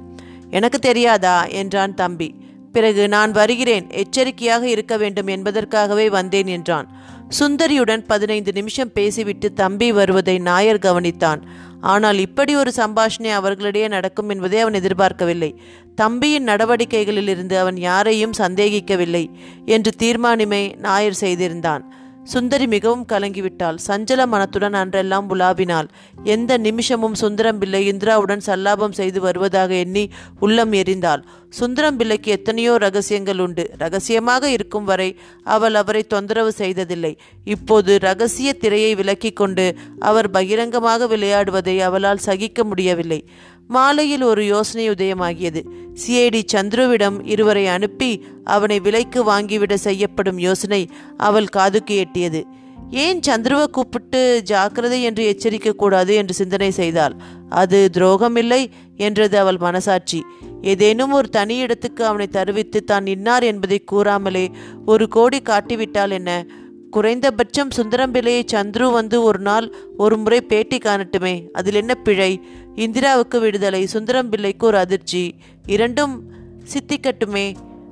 எனக்கு 0.50 0.80
தெரியாதா? 0.80 1.46
என்றான் 1.46 1.94
தம்பி. 1.94 2.36
பிறகு 2.72 3.08
நான் 3.08 3.32
வருகிறேன். 3.32 3.90
எச்சரிக்கையாக 3.90 4.68
இருக்க 4.68 4.98
வேண்டும் 4.98 5.28
என்பதற்காகவே 5.28 6.10
வந்தேன் 6.10 6.48
என்றான். 6.48 7.00
சுந்தரியுடன் 7.40 8.04
பதினைந்து 8.08 8.52
நிமிஷம் 8.52 8.94
பேசிவிட்டு 8.94 9.54
தம்பி 9.54 9.92
வருவதை 9.92 10.38
நாயர் 10.38 10.78
கவனித்தான். 10.78 11.42
ஆனால் 11.82 12.18
இப்படி 12.18 12.56
ஒரு 12.56 12.72
சம்பாஷணை 12.76 13.32
அவர்களிடையே 13.32 13.88
நடக்கும் 13.88 14.30
என்பதை 14.30 14.60
அவன் 14.60 14.74
எதிர்பார்க்கவில்லை. 14.74 15.62
தம்பியின் 15.96 16.46
நடவடிக்கைகளிலிருந்து 16.46 17.54
அவன் 17.54 17.78
யாரையும் 17.78 18.34
சந்தேகிக்கவில்லை 18.38 19.30
என்று 19.66 19.92
தீர்மானமே 19.98 20.76
நாயர் 20.76 21.14
செய்திருந்தான். 21.14 21.96
சுந்தரி 22.24 22.68
மிகவும் 22.68 23.06
கலங்கிவிட்டாள். 23.12 23.78
சஞ்சல 23.88 24.26
மனத்துடன் 24.26 24.74
அன்றெல்லாம் 24.74 25.26
உலாவினாள். 25.30 25.88
எந்த 26.24 26.58
நிமிஷமும் 26.58 27.16
சுந்தரம் 27.16 27.58
பிள்ளை 27.58 27.92
இந்திராவுடன் 27.92 28.42
சல்லாபம் 28.46 28.92
செய்து 28.92 29.22
வருவதாக 29.22 29.74
எண்ணி 29.74 30.10
உள்ளம் 30.40 30.72
எரிந்தாள். 30.72 31.24
சுந்தரம் 31.50 31.98
பிள்ளைக்கு 31.98 32.32
எத்தனையோ 32.32 32.78
ரகசியங்கள் 32.78 33.40
உண்டு. 33.40 33.70
ரகசியமாக 33.78 34.50
இருக்கும் 34.50 34.84
வரை 34.84 35.20
அவள் 35.44 35.74
அவரை 35.74 36.04
தொந்தரவு 36.04 36.52
செய்ததில்லை. 36.52 37.18
இப்போது 37.46 38.00
ரகசிய 38.00 38.54
திரையை 38.54 38.96
விலக்கிக் 38.96 39.36
கொண்டு 39.36 39.76
அவர் 40.00 40.30
பகிரங்கமாக 40.30 41.08
விளையாடுவதை 41.08 41.80
அவளால் 41.80 42.18
சகிக்க 42.18 42.64
முடியவில்லை. 42.64 43.30
மாலையில் 43.70 44.22
ஒரு 44.22 44.46
யோசனை 44.46 44.90
உதயமாகியது. 44.90 45.62
சிஐடி 45.94 46.42
சந்துருவிடம் 46.54 47.18
இருவரை 47.24 47.68
அனுப்பி 47.68 48.26
அவனை 48.44 48.80
விலைக்கு 48.80 49.24
வாங்கிவிட 49.24 49.74
செய்யப்படும் 49.74 50.38
யோசனை 50.38 50.90
அவள் 51.18 51.48
காதுக்கு 51.48 51.96
எட்டியது. 51.96 52.42
ஏன் 52.90 53.20
சந்துருவை 53.28 53.66
கூப்பிட்டு 53.68 54.42
ஜாக்கிரதை 54.44 55.02
என்று 55.02 55.24
எச்சரிக்கக்கூடாது 55.32 56.14
என்று 56.14 56.34
சிந்தனை 56.34 56.72
செய்தாள். 56.72 57.16
அது 57.50 57.90
துரோகமில்லை 57.94 58.70
என்றது 58.98 59.40
அவள் 59.40 59.58
மனசாட்சி. 59.58 60.24
ஏதேனும் 60.62 61.12
ஒரு 61.12 61.30
தனி 61.30 61.58
இடத்துக்கு 61.58 62.06
அவனை 62.06 62.28
தருவித்து 62.28 62.84
தான் 62.84 63.06
இன்னார் 63.06 63.44
என்பதை 63.44 63.84
கூறாமலே 63.92 64.52
ஒரு 64.86 65.08
கோடி 65.08 65.42
காட்டிவிட்டால் 65.42 66.12
என்ன? 66.12 66.46
குறைந்தபட்சம் 66.92 67.72
சுந்தரம் 67.72 68.12
பிள்ளையை 68.12 68.44
சந்துரு 68.54 68.92
வந்து 68.92 69.18
ஒரு 69.24 69.40
நாள் 69.40 69.68
ஒரு 69.98 70.18
முறை 70.18 70.42
பேட்டி 70.42 70.78
காணட்டுமே. 70.78 71.36
அதில் 71.52 71.74
என்ன 71.74 71.96
பிழை? 71.96 72.32
இந்திராவுக்கு 72.76 73.40
விடுதலை 73.40 73.82
சுந்தரம் 73.86 74.30
பிள்ளைக்கு 74.30 74.66
ஒரு 74.68 74.78
அதிர்ச்சி. 74.78 75.24
இரண்டும் 75.66 76.16
சித்திக்கட்டுமே. 76.74 77.46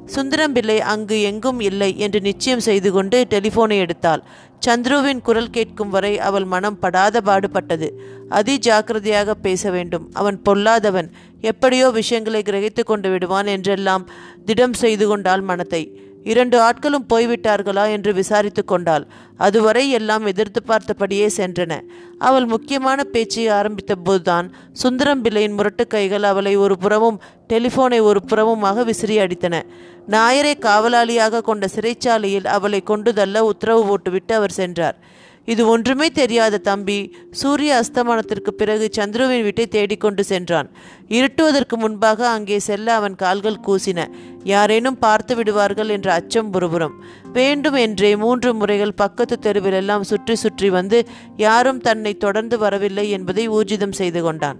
சுந்தரம் 0.05 0.53
பிள்ளை 0.53 0.81
அங்கு 0.81 1.21
எங்கும் 1.21 1.59
இல்லை 1.59 1.89
என்று 1.97 2.19
நிச்சயம் 2.19 2.65
செய்து 2.67 2.91
கொண்டு 2.91 3.17
டெலிஃபோனை 3.29 3.77
எடுத்தாள். 3.85 4.21
சந்துருவின் 4.67 5.21
குரல் 5.21 5.49
கேட்கும் 5.49 5.89
வரை 5.89 6.13
அவள் 6.19 6.45
மனம் 6.45 6.79
படாத 6.79 7.21
பாடுபட்டது. 7.25 7.89
அதி 8.29 8.55
ஜாக்கிரதையாக 8.57 9.35
பேச 9.45 9.71
வேண்டும். 9.71 10.05
அவன் 10.13 10.37
பொல்லாதவன். 10.49 11.09
எப்படியோ 11.41 11.89
விஷயங்களை 11.89 12.41
கிரகித்து 12.45 12.83
கொண்டு 12.83 13.09
விடுவான் 13.09 13.45
என்றெல்லாம் 13.47 14.05
திடம் 14.45 14.73
செய்து 14.73 15.07
கொண்டாள் 15.07 15.41
மனத்தை. 15.41 15.83
இரண்டு 16.23 16.61
ஆட்களும் 16.61 17.05
போய்விட்டார்களா 17.13 17.89
என்று 17.89 18.13
விசாரித்து 18.13 18.65
கொண்டாள். 18.65 19.07
அதுவரை 19.37 19.89
எல்லாம் 19.89 20.25
எதிர்த்து 20.25 20.61
பார்த்தபடியே 20.67 21.29
சென்றன. 21.37 21.81
அவள் 22.17 22.45
முக்கியமான 22.45 23.03
பேச்சை 23.03 23.47
ஆரம்பித்த 23.47 23.95
போதுதான் 23.95 24.53
சுந்தரம் 24.71 25.21
பிள்ளையின் 25.21 25.53
முரட்டு 25.53 25.87
கைகள் 25.87 26.23
அவளை 26.23 26.55
ஒரு 26.55 26.77
புறமும் 26.77 27.21
டெலிஃபோனை 27.53 28.01
ஒரு 28.01 28.21
புறமுமாக 28.27 28.83
விசிறி 28.83 29.17
அடித்தன. 29.17 29.63
நாயரை 30.07 30.53
காவலாளியாக 30.59 31.41
கொண்ட 31.41 31.67
சிறைச்சாலையில் 31.75 32.47
அவளை 32.47 32.81
கொண்டு 32.81 33.13
தள்ள 33.13 33.43
உத்தரவு 33.43 33.85
போட்டுவிட்டு 33.87 34.35
அவர் 34.35 34.51
சென்றார். 34.51 35.17
இது 35.51 35.63
ஒன்றுமே 35.73 36.07
தெரியாத 36.19 36.59
தம்பி 36.67 36.97
சூரிய 37.41 37.71
அஸ்தமனத்திற்கு 37.81 38.51
பிறகு 38.59 38.85
சந்துருவின் 38.97 39.43
வீட்டை 39.47 39.65
தேடிக்கொண்டு 39.67 40.23
சென்றான். 40.23 40.69
இருட்டுவதற்கு 41.17 41.77
முன்பாக 41.77 42.27
அங்கே 42.29 42.59
செல்ல 42.67 42.93
அவன் 42.93 43.15
கால்கள் 43.15 43.63
கூசின. 43.67 44.07
யாரேனும் 44.53 45.01
பார்த்து 45.05 45.35
விடுவார்கள் 45.35 45.93
என்ற 45.97 46.09
அச்சம் 46.13 46.51
புறபுறம். 46.51 46.95
வேண்டும் 47.33 47.79
என்றே 47.85 48.13
மூன்று 48.15 48.51
முறைகள் 48.53 48.99
பக்கத்து 49.03 49.37
தெருவிலெல்லாம் 49.41 50.07
சுற்றி 50.11 50.37
சுற்றி 50.45 50.69
வந்து 50.69 50.99
யாரும் 51.37 51.83
தன்னை 51.89 52.15
தொடர்ந்து 52.17 52.57
வரவில்லை 52.57 53.07
என்பதை 53.09 53.45
ஊர்ஜிதம் 53.49 53.99
செய்து 54.01 54.21
கொண்டான். 54.23 54.59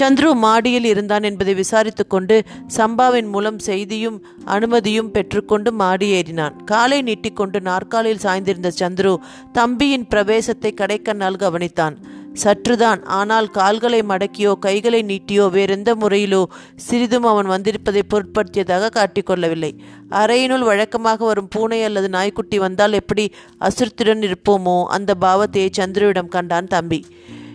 சந்துரு 0.00 0.30
மாடியில் 0.44 0.88
இருந்தான் 0.92 1.26
என்பதை 1.30 1.54
விசாரித்து 1.54 2.06
கொண்டு 2.06 2.36
சம்பாவின் 2.76 3.28
மூலம் 3.34 3.60
செய்தியும் 3.68 4.18
அனுமதியும் 4.54 5.12
பெற்றுக்கொண்டு 5.16 5.72
மாடி 5.82 6.08
ஏறினான். 6.18 6.56
காலை 6.64 6.98
நீட்டிக்கொண்டு 7.02 7.60
நாற்காலியில் 7.60 8.24
சாய்ந்திருந்த 8.26 8.72
சந்துரு 8.80 9.14
தம்பியின் 9.52 10.08
பிரவேசத்தை 10.14 10.72
கடைக்கண்ணால் 10.80 11.42
கவனித்தான். 11.44 11.96
சற்றுதான் 12.42 13.00
ஆனால் 13.16 13.48
கால்களை 13.56 13.98
மடக்கியோ 14.10 14.52
கைகளை 14.66 15.00
நீட்டியோ 15.08 15.46
வேறெந்த 15.56 15.90
முறையிலோ 15.94 16.40
சிறிதும் 16.86 17.26
அவன் 17.30 17.48
வந்திருப்பதை 17.54 18.02
பொருட்படுத்தியதாக 18.12 18.90
காட்டிக்கொள்ளவில்லை. 18.98 19.72
அறையினுள் 20.20 20.64
வழக்கமாக 20.68 21.24
வரும் 21.24 21.50
பூனை 21.54 21.80
அல்லது 21.88 22.08
நாய்க்குட்டி 22.08 22.58
வந்தால் 22.58 22.98
எப்படி 23.00 23.26
அசுரத்துடன் 23.60 24.24
இருப்போமோ 24.28 24.76
அந்த 24.96 25.16
பாவத்தையே 25.26 25.68
சந்துருவிடம் 25.80 26.32
கண்டான் 26.36 26.72
தம்பி. 26.76 27.00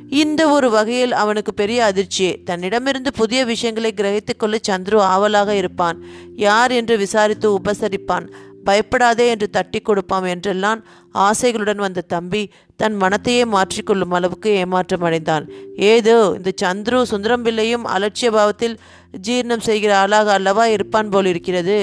இந்த 0.10 0.50
ஒரு 0.50 0.70
வகையில் 0.70 1.12
அவனுக்கு 1.12 1.54
பெரிய 1.54 1.94
அதிர்ச்சியே. 1.94 2.44
தன்னிடமிருந்து 2.44 3.14
புதிய 3.14 3.46
விஷயங்களை 3.46 3.94
கிரகித்துக்கொள்ள 3.96 4.56
சந்துரு 4.70 4.98
ஆவலாக 4.98 5.56
இருப்பான். 5.56 6.04
யார் 6.36 6.72
என்று 6.72 6.98
விசாரித்து 6.98 7.60
உபசரிப்பான். 7.60 8.30
பயப்படாதே 8.68 9.26
என்று 9.34 9.48
தட்டி 9.50 9.80
கொடுப்பான் 9.82 10.28
என்றெல்லாம் 10.28 10.80
ஆசைகளுடன் 11.26 11.82
வந்த 11.84 12.06
தம்பி 12.08 12.44
தன் 12.80 12.96
மனத்தையே 12.96 13.44
மாற்றிக்கொள்ளும் 13.54 14.14
அளவுக்கு 14.14 14.50
ஏமாற்றம் 14.58 15.06
அடைந்தான் 15.08 15.46
ஏதோ 15.88 16.18
இந்த 16.38 16.52
சந்துரு 16.64 17.00
சுந்தரம் 17.04 17.44
பிள்ளையும் 17.44 17.88
அலட்சிய 17.96 18.30
பாவத்தில் 18.32 18.76
ஜீர்ணம் 19.28 19.66
செய்கிற 19.68 19.92
ஆளாக 19.98 20.32
அல்லவா 20.34 20.66
இருப்பான் 20.68 21.10
போல் 21.10 21.30
இருக்கிறது 21.34 21.80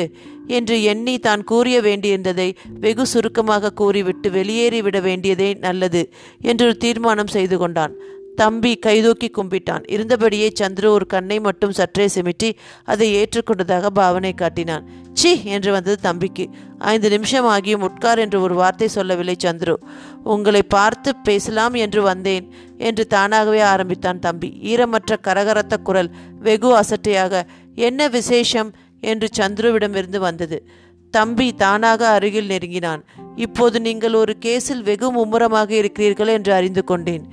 என்று 0.48 0.76
எண்ணி 0.92 1.14
தான் 1.18 1.42
கூறிய 1.44 1.76
வேண்டியிருந்ததை 1.80 2.48
வெகு 2.80 3.04
சுருக்கமாக 3.06 3.74
கூறிவிட்டு 3.74 4.30
வெளியேறி 4.30 4.80
விட 4.82 4.98
வேண்டியதே 5.00 5.50
நல்லது 5.66 6.02
என்று 6.42 6.68
தீர்மானம் 6.76 7.34
செய்து 7.36 7.58
கொண்டான். 7.58 7.94
தம்பி 8.36 8.78
கைதூக்கி 8.86 9.28
கும்பிட்டான். 9.28 9.84
இருந்தபடியே 9.90 10.48
சந்துரு 10.60 10.86
ஒரு 10.86 11.06
கண்ணை 11.06 11.40
மட்டும் 11.40 11.72
சற்றே 11.72 12.06
சிமிட்டி 12.06 12.50
அதை 12.84 13.08
ஏற்றுக்கொண்டதாக 13.16 13.86
பாவனை 13.86 14.32
காட்டினான். 14.32 14.86
சி 15.12 15.44
என்று 15.44 15.72
வந்தது 15.72 15.96
தம்பிக்கு. 16.00 16.48
ஐந்து 16.78 17.08
நிமிஷம் 17.08 17.46
ஆகியும் 17.46 17.80
உட்கார் 17.80 18.18
என்று 18.18 18.40
ஒரு 18.40 18.54
வார்த்தை 18.54 18.88
சொல்லவில்லை 18.88 19.36
சந்துரு. 19.44 19.74
உங்களை 20.24 20.62
பார்த்து 20.62 21.16
பேசலாம் 21.16 21.74
என்று 21.74 22.02
வந்தேன் 22.02 22.52
என்று 22.78 23.06
தானாகவே 23.06 23.60
ஆரம்பித்தான் 23.60 24.18
தம்பி. 24.18 24.50
ஈரமற்ற 24.62 25.16
கரகரத்த 25.22 25.76
குரல் 25.82 26.10
வெகு 26.40 26.72
அசட்டையாக 26.76 27.42
என்ன 27.74 28.08
விசேஷம்? 28.08 28.72
என்று 29.00 29.28
சந்துருவிடமிருந்து 29.36 30.16
வந்தது. 30.16 30.58
தம்பி 31.10 31.52
தானாக 31.52 32.08
அருகில் 32.08 32.46
நெருங்கினான். 32.46 33.02
இப்போது 33.36 33.80
நீங்கள் 33.80 34.14
ஒரு 34.14 34.36
கேஸில் 34.44 34.82
வெகு 34.82 35.10
மும்முரமாக 35.10 35.74
இருக்கிறீர்கள் 35.74 36.26
என்று 36.26 36.52
அறிந்து 36.52 36.84
கொண்டேன். 36.84 37.24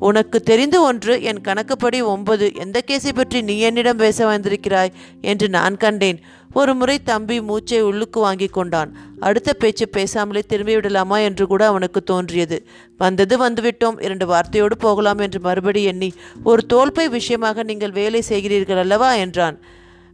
உனக்கு 0.00 0.38
தெரிந்து 0.40 0.82
ஒன்று 0.82 1.14
என் 1.22 1.40
கணக்குப்படி 1.40 2.02
ஒன்பது. 2.02 2.46
எந்த 2.54 2.82
கேஸை 2.86 3.12
பற்றி 3.14 3.42
நீ 3.42 3.58
என்னிடம் 3.58 3.96
பேச 3.96 4.26
வந்திருக்கிறாய் 4.26 4.92
என்று 5.20 5.48
நான் 5.48 5.76
கண்டேன். 5.76 6.20
ஒரு 6.52 6.74
முறை 6.74 7.02
தம்பி 7.02 7.40
மூச்சை 7.40 7.80
உள்ளுக்கு 7.82 8.20
வாங்கி 8.20 8.46
கொண்டான். 8.46 8.90
அடுத்த 9.20 9.52
பேச்சு 9.52 9.86
பேசாமலே 9.92 10.42
திரும்பி 10.46 10.74
விடலாமா 10.74 11.18
என்று 11.18 11.46
கூட 11.46 11.66
அவனுக்கு 11.66 12.02
தோன்றியது. 12.02 12.66
வந்தது 12.98 13.34
வந்துவிட்டோம். 13.48 14.02
இரண்டு 14.02 14.26
வார்த்தையோடு 14.26 14.76
போகலாம் 14.78 15.18
என்று 15.18 15.40
மறுபடி 15.40 15.84
எண்ணி 15.84 16.12
ஒரு 16.44 16.66
தோல்பை 16.66 17.08
விஷயமாக 17.08 17.62
நீங்கள் 17.62 17.90
வேலை 17.90 18.22
செய்கிறீர்கள் 18.28 18.78
அல்லவா? 18.78 19.14
என்றான். 19.14 19.58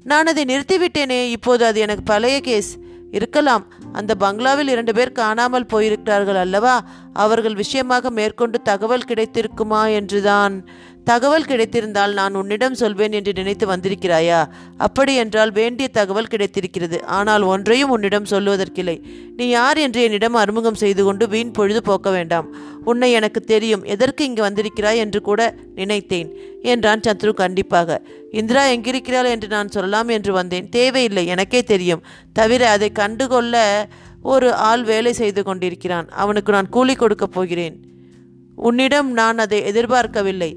நான் 0.05 0.27
அதை 0.27 0.45
நிறுத்திவிட்டேனே. 0.45 1.21
இப்போது 1.31 1.65
அது 1.65 1.81
எனக்கு 1.81 2.03
பழைய 2.03 2.41
கேஸ். 2.41 2.71
இருக்கலாம். 3.11 3.67
அந்த 3.93 4.15
பங்களாவில் 4.15 4.69
இரண்டு 4.69 4.95
பேர் 4.95 5.13
காணாமல் 5.13 5.67
போயிருக்கிறார்கள் 5.67 6.35
அல்லவா? 6.35 6.85
அவர்கள் 7.13 7.55
விஷயமாக 7.55 8.11
மேற்கொண்டு 8.11 8.63
தகவல் 8.63 9.07
கிடைத்திருக்குமா 9.09 9.93
என்றுதான். 9.93 10.69
தகவல் 11.07 11.45
கிடைத்திருந்தால் 11.45 12.13
நான் 12.13 12.35
உன்னிடம் 12.35 12.75
சொல்வேன் 12.75 13.13
என்று 13.13 13.33
நினைத்து 13.33 13.67
வந்திருக்கிறாயா? 13.67 14.49
அப்படி 14.77 15.15
என்றால் 15.15 15.53
வேண்டிய 15.53 15.89
தகவல் 15.89 16.27
கிடைத்திருக்கிறது. 16.27 17.05
ஆனால் 17.05 17.43
ஒன்றையும் 17.43 17.91
உன்னிடம் 17.91 18.27
சொல்லுவதற்கில்லை. 18.31 19.03
நீ 19.37 19.49
யார் 19.49 19.79
என்று 19.79 20.03
என்னிடம் 20.03 20.35
அறிமுகம் 20.35 20.75
செய்து 20.75 21.05
கொண்டு 21.05 21.29
வீண் 21.29 21.51
பொழுது 21.51 21.83
போக்க 21.83 22.11
வேண்டாம். 22.11 22.55
உன்னை 22.85 23.13
எனக்கு 23.13 23.41
தெரியும். 23.41 23.85
எதற்கு 23.85 24.25
இங்கு 24.25 24.43
வந்திருக்கிறாய் 24.43 24.97
என்று 24.97 25.21
கூட 25.21 25.55
நினைத்தேன் 25.75 26.37
என்றான் 26.63 27.01
சத்ரு 27.01 27.35
கண்டிப்பாக. 27.35 28.03
இந்திரா 28.31 28.65
எங்கிருக்கிறாள் 28.67 29.31
என்று 29.31 29.49
நான் 29.49 29.69
சொல்லலாம் 29.69 30.09
என்று 30.09 30.33
வந்தேன். 30.33 30.69
தேவையில்லை 30.69 31.27
எனக்கே 31.27 31.63
தெரியும். 31.63 32.03
தவிர 32.33 32.71
அதை 32.71 32.93
கண்டுகொள்ள 32.93 33.89
ஒரு 34.23 34.55
ஆள் 34.55 34.83
வேலை 34.83 35.13
செய்து 35.13 35.43
கொண்டிருக்கிறான். 35.43 36.09
அவனுக்கு 36.11 36.53
நான் 36.53 36.69
கூலி 36.69 36.95
கொடுக்கப் 36.95 37.33
போகிறேன். 37.33 37.77
உன்னிடம் 38.57 39.13
நான் 39.13 39.39
அதை 39.39 39.59
எதிர்பார்க்கவில்லை. 39.63 40.51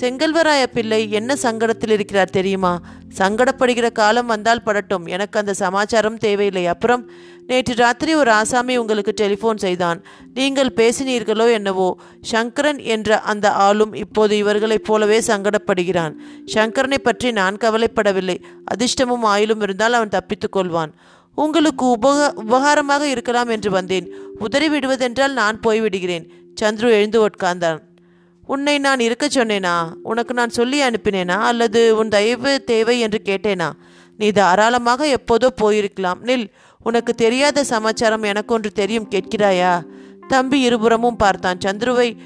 செங்கல்வராய 0.00 0.62
பிள்ளை 0.66 1.10
என்ன 1.10 1.34
சங்கடத்தில் 1.42 1.90
இருக்கிறார் 1.90 2.30
தெரியுமா? 2.30 2.80
சங்கடப்படுகிற 3.18 3.92
காலம் 3.92 4.26
வந்தால் 4.26 4.62
படட்டும். 4.64 5.06
எனக்கு 5.06 5.38
அந்த 5.38 5.52
சமாச்சாரம் 5.54 6.16
தேவையில்லை. 6.16 6.66
அப்புறம் 6.66 7.10
நேற்று 7.46 7.74
ராத்திரி 7.74 8.14
ஒரு 8.14 8.30
ஆசாமி 8.30 8.76
உங்களுக்கு 8.76 9.12
டெலிஃபோன் 9.20 9.56
செய்தான். 9.56 10.04
நீங்கள் 10.34 10.72
பேசினீர்களோ 10.76 11.52
என்னவோ 11.52 11.98
சங்கரன் 12.20 12.78
என்ற 12.78 13.20
அந்த 13.20 13.50
ஆளும் 13.50 13.92
இப்போது 13.92 14.36
இவர்களைப் 14.36 14.84
போலவே 14.84 15.18
சங்கடப்படுகிறான். 15.18 16.14
சங்கரனை 16.54 16.98
பற்றி 16.98 17.32
நான் 17.32 17.56
கவலைப்படவில்லை. 17.56 18.38
அதிர்ஷ்டமும் 18.64 19.22
ஆயிலும் 19.22 19.62
இருந்தால் 19.62 19.92
அவன் 19.92 20.08
தப்பித்துக் 20.08 20.56
கொள்வான். 20.56 20.92
உங்களுக்கு 21.34 21.84
உபக 21.86 22.32
உபகாரமாக 22.46 23.02
இருக்கலாம் 23.02 23.48
என்று 23.48 23.70
வந்தேன். 23.70 24.08
உதறி 24.38 24.68
விடுவதென்றால் 24.68 25.32
நான் 25.32 25.60
போய்விடுகிறேன். 25.66 26.26
சந்துரு 26.60 26.90
எழுந்து 26.90 27.28
உட்கார்ந்தான். 27.28 27.80
உன்னை 28.46 28.78
நான் 28.78 29.00
இருக்க 29.00 29.26
சொன்னேனா? 29.26 29.92
உனக்கு 30.02 30.34
நான் 30.34 30.48
சொல்லி 30.48 30.82
அனுப்பினேனா? 30.82 31.38
அல்லது 31.40 31.96
உன் 31.96 32.08
தயவு 32.08 32.64
தேவை 32.64 33.00
என்று 33.00 33.20
கேட்டேனா? 33.24 33.72
நீ 34.16 34.30
தாராளமாக 34.30 35.06
எப்போதோ 35.06 35.48
போயிருக்கலாம். 35.62 36.20
நில் 36.22 36.46
உனக்கு 36.82 37.14
தெரியாத 37.14 37.64
சமாச்சாரம் 37.64 38.22
எனக்கு 38.22 38.54
ஒன்று 38.54 38.70
தெரியும் 38.72 39.08
கேட்கிறாயா? 39.10 39.82
தம்பி 40.28 40.60
இருபுறமும் 40.60 41.16
பார்த்தான். 41.16 41.58
சந்துருவை 41.64 42.16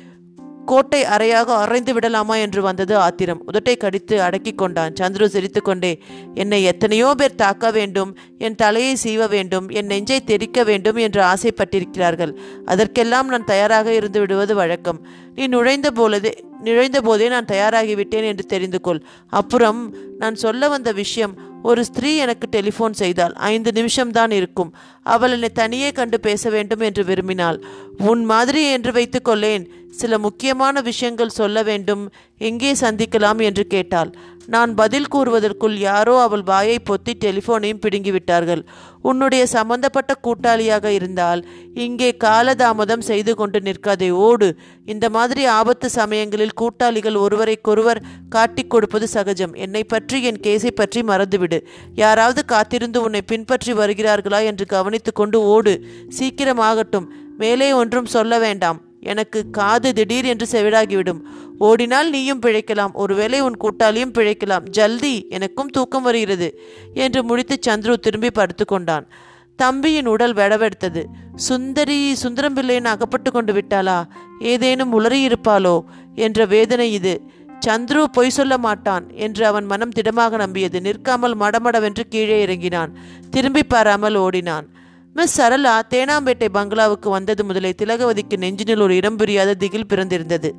கோட்டை 0.71 1.01
அறையாக 1.15 1.49
அரைந்து 1.63 1.93
விடலாமா 1.93 2.35
என்று 2.37 2.61
வந்தது 2.63 2.95
ஆத்திரம். 2.97 3.41
உதட்டை 3.53 3.75
கடித்து 3.77 4.17
அடக்கி 4.23 4.53
கொண்டான். 4.55 4.97
சந்துரு 5.01 5.27
சிரித்துக்கொண்டே 5.27 5.93
என்னை 6.35 6.61
எத்தனையோ 6.65 7.09
பேர் 7.17 7.35
தாக்க 7.35 7.71
வேண்டும் 7.71 8.11
என் 8.39 8.55
தலையை 8.55 8.93
சீவ 9.05 9.29
வேண்டும் 9.29 9.67
என் 9.69 9.87
நெஞ்சை 9.87 10.19
தெரிக்க 10.25 10.65
வேண்டும் 10.65 11.01
என்று 11.07 11.23
ஆசைப்பட்டிருக்கிறார்கள். 11.23 12.35
அதற்கெல்லாம் 12.65 13.29
நான் 13.29 13.51
தயாராக 13.53 13.95
இருந்து 13.95 14.21
விடுவது 14.21 14.55
வழக்கம். 14.55 15.01
நீ 15.35 15.47
நுழைந்த 15.47 15.91
போலதே 15.91 16.33
நுழைந்த 16.65 16.99
போதே 17.01 17.27
நான் 17.29 17.51
தயாராகிவிட்டேன் 17.53 18.27
என்று 18.31 18.45
தெரிந்து 18.47 18.79
கொள். 18.81 19.03
அப்புறம் 19.33 19.79
நான் 20.19 20.35
சொல்ல 20.35 20.69
வந்த 20.69 20.91
விஷயம் 20.93 21.35
ஒரு 21.63 21.85
ஸ்திரீ 21.85 22.17
எனக்கு 22.17 22.47
டெலிஃபோன் 22.53 22.93
செய்தாள் 22.93 23.33
ஐந்து 23.33 23.71
நிமிஷம்தான் 23.71 24.31
இருக்கும். 24.31 24.75
அவள் 25.03 25.31
என்னை 25.31 25.49
தனியே 25.49 25.91
கண்டு 25.91 26.21
பேச 26.21 26.51
வேண்டும் 26.51 26.81
என்று 26.81 27.05
விரும்பினாள். 27.05 27.59
உன் 27.99 28.25
மாதிரி 28.25 28.71
என்று 28.71 28.93
வைத்துக்கொள்ளேன் 28.93 29.65
சில 29.91 30.19
முக்கியமான 30.19 30.81
விஷயங்கள் 30.81 31.29
சொல்ல 31.29 31.63
வேண்டும். 31.63 32.13
எங்கே 32.39 32.73
சந்திக்கலாம் 32.73 33.43
என்று 33.43 33.67
கேட்டாள். 33.67 34.13
நான் 34.47 34.75
பதில் 34.75 35.07
கூறுவதற்குள் 35.15 35.77
யாரோ 35.79 36.21
அவள் 36.21 36.43
வாயை 36.43 36.79
பொத்தி 36.91 37.13
டெலிஃபோனையும் 37.25 37.83
பிடுங்கிவிட்டார்கள் 37.87 38.63
உன்னுடைய 39.03 39.47
சம்பந்தப்பட்ட 39.47 40.15
கூட்டாளியாக 40.23 40.85
இருந்தால் 40.85 41.47
இங்கே 41.75 42.17
காலதாமதம் 42.25 42.99
செய்து 42.99 43.35
கொண்டு 43.35 43.61
நிற்காதே 43.61 44.11
ஓடு. 44.11 44.57
இந்த 44.85 45.11
மாதிரி 45.11 45.45
ஆபத்து 45.45 45.91
சமயங்களில் 45.91 46.53
கூட்டாளிகள் 46.53 47.15
ஒருவரைக்கொருவர் 47.15 48.03
காட்டிக் 48.29 48.71
கொடுப்பது 48.71 49.09
சகஜம். 49.09 49.55
என்னை 49.55 49.85
பற்றி 49.85 50.23
என் 50.23 50.41
கேஸை 50.43 50.71
பற்றி 50.71 51.03
மறந்துவிடு. 51.03 51.61
யாராவது 51.95 52.45
காத்திருந்து 52.45 53.03
உன்னை 53.03 53.23
பின்பற்றி 53.23 53.73
வருகிறார்களா 53.73 54.45
என்று 54.45 54.67
கவனித்து 54.67 55.13
கொண்டு 55.13 55.43
ஓடு. 55.43 55.85
சீக்கிரமாகட்டும். 56.19 57.07
மேலே 57.37 57.73
ஒன்றும் 57.73 58.07
சொல்ல 58.07 58.39
வேண்டாம். 58.39 58.81
எனக்கு 59.01 59.51
காது 59.51 59.93
திடீர் 59.93 60.25
என்று 60.25 60.47
செவிடாகிவிடும். 60.53 61.21
ஓடினால் 61.59 62.11
நீயும் 62.11 62.41
பிழைக்கலாம். 62.41 62.93
ஒருவேளை 62.93 63.41
உன் 63.41 63.57
கூட்டாளியும் 63.61 64.13
பிழைக்கலாம். 64.13 64.69
ஜல்தி 64.77 65.29
எனக்கும் 65.29 65.69
தூக்கம் 65.69 66.03
வருகிறது 66.03 66.61
என்று 66.95 67.25
முடித்து 67.25 67.59
சந்துரு 67.69 67.95
திரும்பி 67.95 68.31
படுத்து 68.31 68.65
கொண்டான். 68.65 69.09
தம்பியின் 69.57 70.07
உடல் 70.07 70.35
வெடவெடுத்தது. 70.35 71.05
சுந்தரி 71.35 72.15
சுந்தரம் 72.15 72.55
பிள்ளையின் 72.55 72.85
அகப்பட்டு 72.85 73.33
கொண்டு 73.33 73.53
விட்டாளா? 73.53 74.03
ஏதேனும் 74.41 75.01
உளறியிருப்பாளோ? 75.01 75.85
என்ற 76.15 76.45
வேதனை 76.45 76.93
இது. 76.93 77.21
சந்துரு 77.67 78.05
பொய் 78.13 78.31
சொல்ல 78.31 78.59
மாட்டான் 78.59 79.11
என்று 79.13 79.47
அவன் 79.47 79.65
மனம் 79.65 79.91
திடமாக 79.91 80.37
நம்பியது. 80.37 80.81
நிற்காமல் 80.81 81.37
மடமடவென்று 81.37 82.01
கீழே 82.09 82.41
இறங்கினான். 82.41 82.99
திரும்பி 83.31 83.63
பாராமல் 83.63 84.15
ஓடினான். 84.15 84.69
மிஸ் 85.15 85.41
சரளா 85.41 85.81
தேனாம்பேட்டை 85.91 86.49
பங்களாவுக்கு 86.53 87.11
வந்தது 87.11 87.45
முதலே 87.45 87.75
திலகவதிக்கு 87.83 88.37
நெஞ்சினில் 88.37 88.81
ஒரு 88.81 88.95
இடம் 88.97 89.17
புரியாத 89.17 89.55
திகில் 89.55 89.87
பிறந்திருந்தது. 89.87 90.51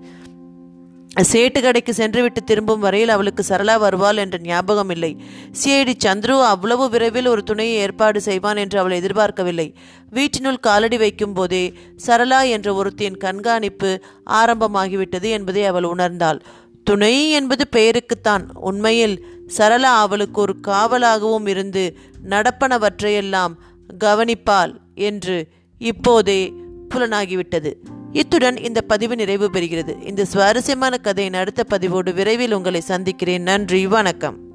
சேட்டு 1.32 1.62
கடைக்கு 1.62 1.94
சென்றுவிட்டு 1.94 2.44
திரும்பும் 2.44 2.80
வரையில் 2.80 3.10
அவளுக்கு 3.10 3.44
சரளா 3.48 3.80
வருவாள் 3.80 4.18
என்ற 4.18 4.38
ஞாபகம் 4.42 4.90
இல்லை. 4.90 5.18
சிஐடி 5.62 5.94
சந்துரு 6.06 6.36
அவ்வளவு 6.44 6.90
விரைவில் 6.90 7.26
ஒரு 7.26 7.44
துணையை 7.44 7.76
ஏற்பாடு 7.76 8.22
செய்வான் 8.22 8.58
என்று 8.58 8.80
அவள் 8.80 8.92
எதிர்பார்க்கவில்லை. 8.92 9.74
வீட்டினுள் 10.10 10.60
காலடி 10.60 10.98
வைக்கும் 10.98 11.34
போதே 11.34 11.74
சரளா 12.08 12.50
என்ற 12.50 12.74
ஒருத்தியின் 12.74 13.18
கண்காணிப்பு 13.18 13.92
ஆரம்பமாகிவிட்டது 14.30 15.30
என்பதை 15.30 15.66
அவள் 15.66 15.84
உணர்ந்தாள். 15.84 16.40
துணை 16.84 17.16
என்பது 17.32 17.64
பெயருக்குத்தான். 17.72 18.46
உண்மையில் 18.60 19.18
சரளா 19.58 19.92
அவளுக்கு 20.06 20.42
ஒரு 20.42 20.56
காவலாகவும் 20.68 21.48
இருந்து 21.48 21.98
நடப்பனவற்றையெல்லாம் 22.30 23.54
கவனிப்பாள் 24.00 24.76
என்று 24.96 25.48
இப்போதே 25.78 26.54
புலனாகிவிட்டது. 26.96 27.74
இத்துடன் 28.12 28.58
இந்த 28.58 28.82
பதிவு 28.82 29.16
நிறைவு 29.16 29.50
பெறுகிறது. 29.54 30.08
இந்த 30.08 30.26
சுவாரஸ்யமான 30.26 30.98
கதையின் 30.98 31.34
அடுத்த 31.34 31.64
பதிவோடு 31.64 32.14
விரைவில் 32.14 32.52
உங்களை 32.52 32.82
சந்திக்கிறேன். 32.82 33.42
நன்றி 33.42 33.88
வணக்கம். 33.88 34.51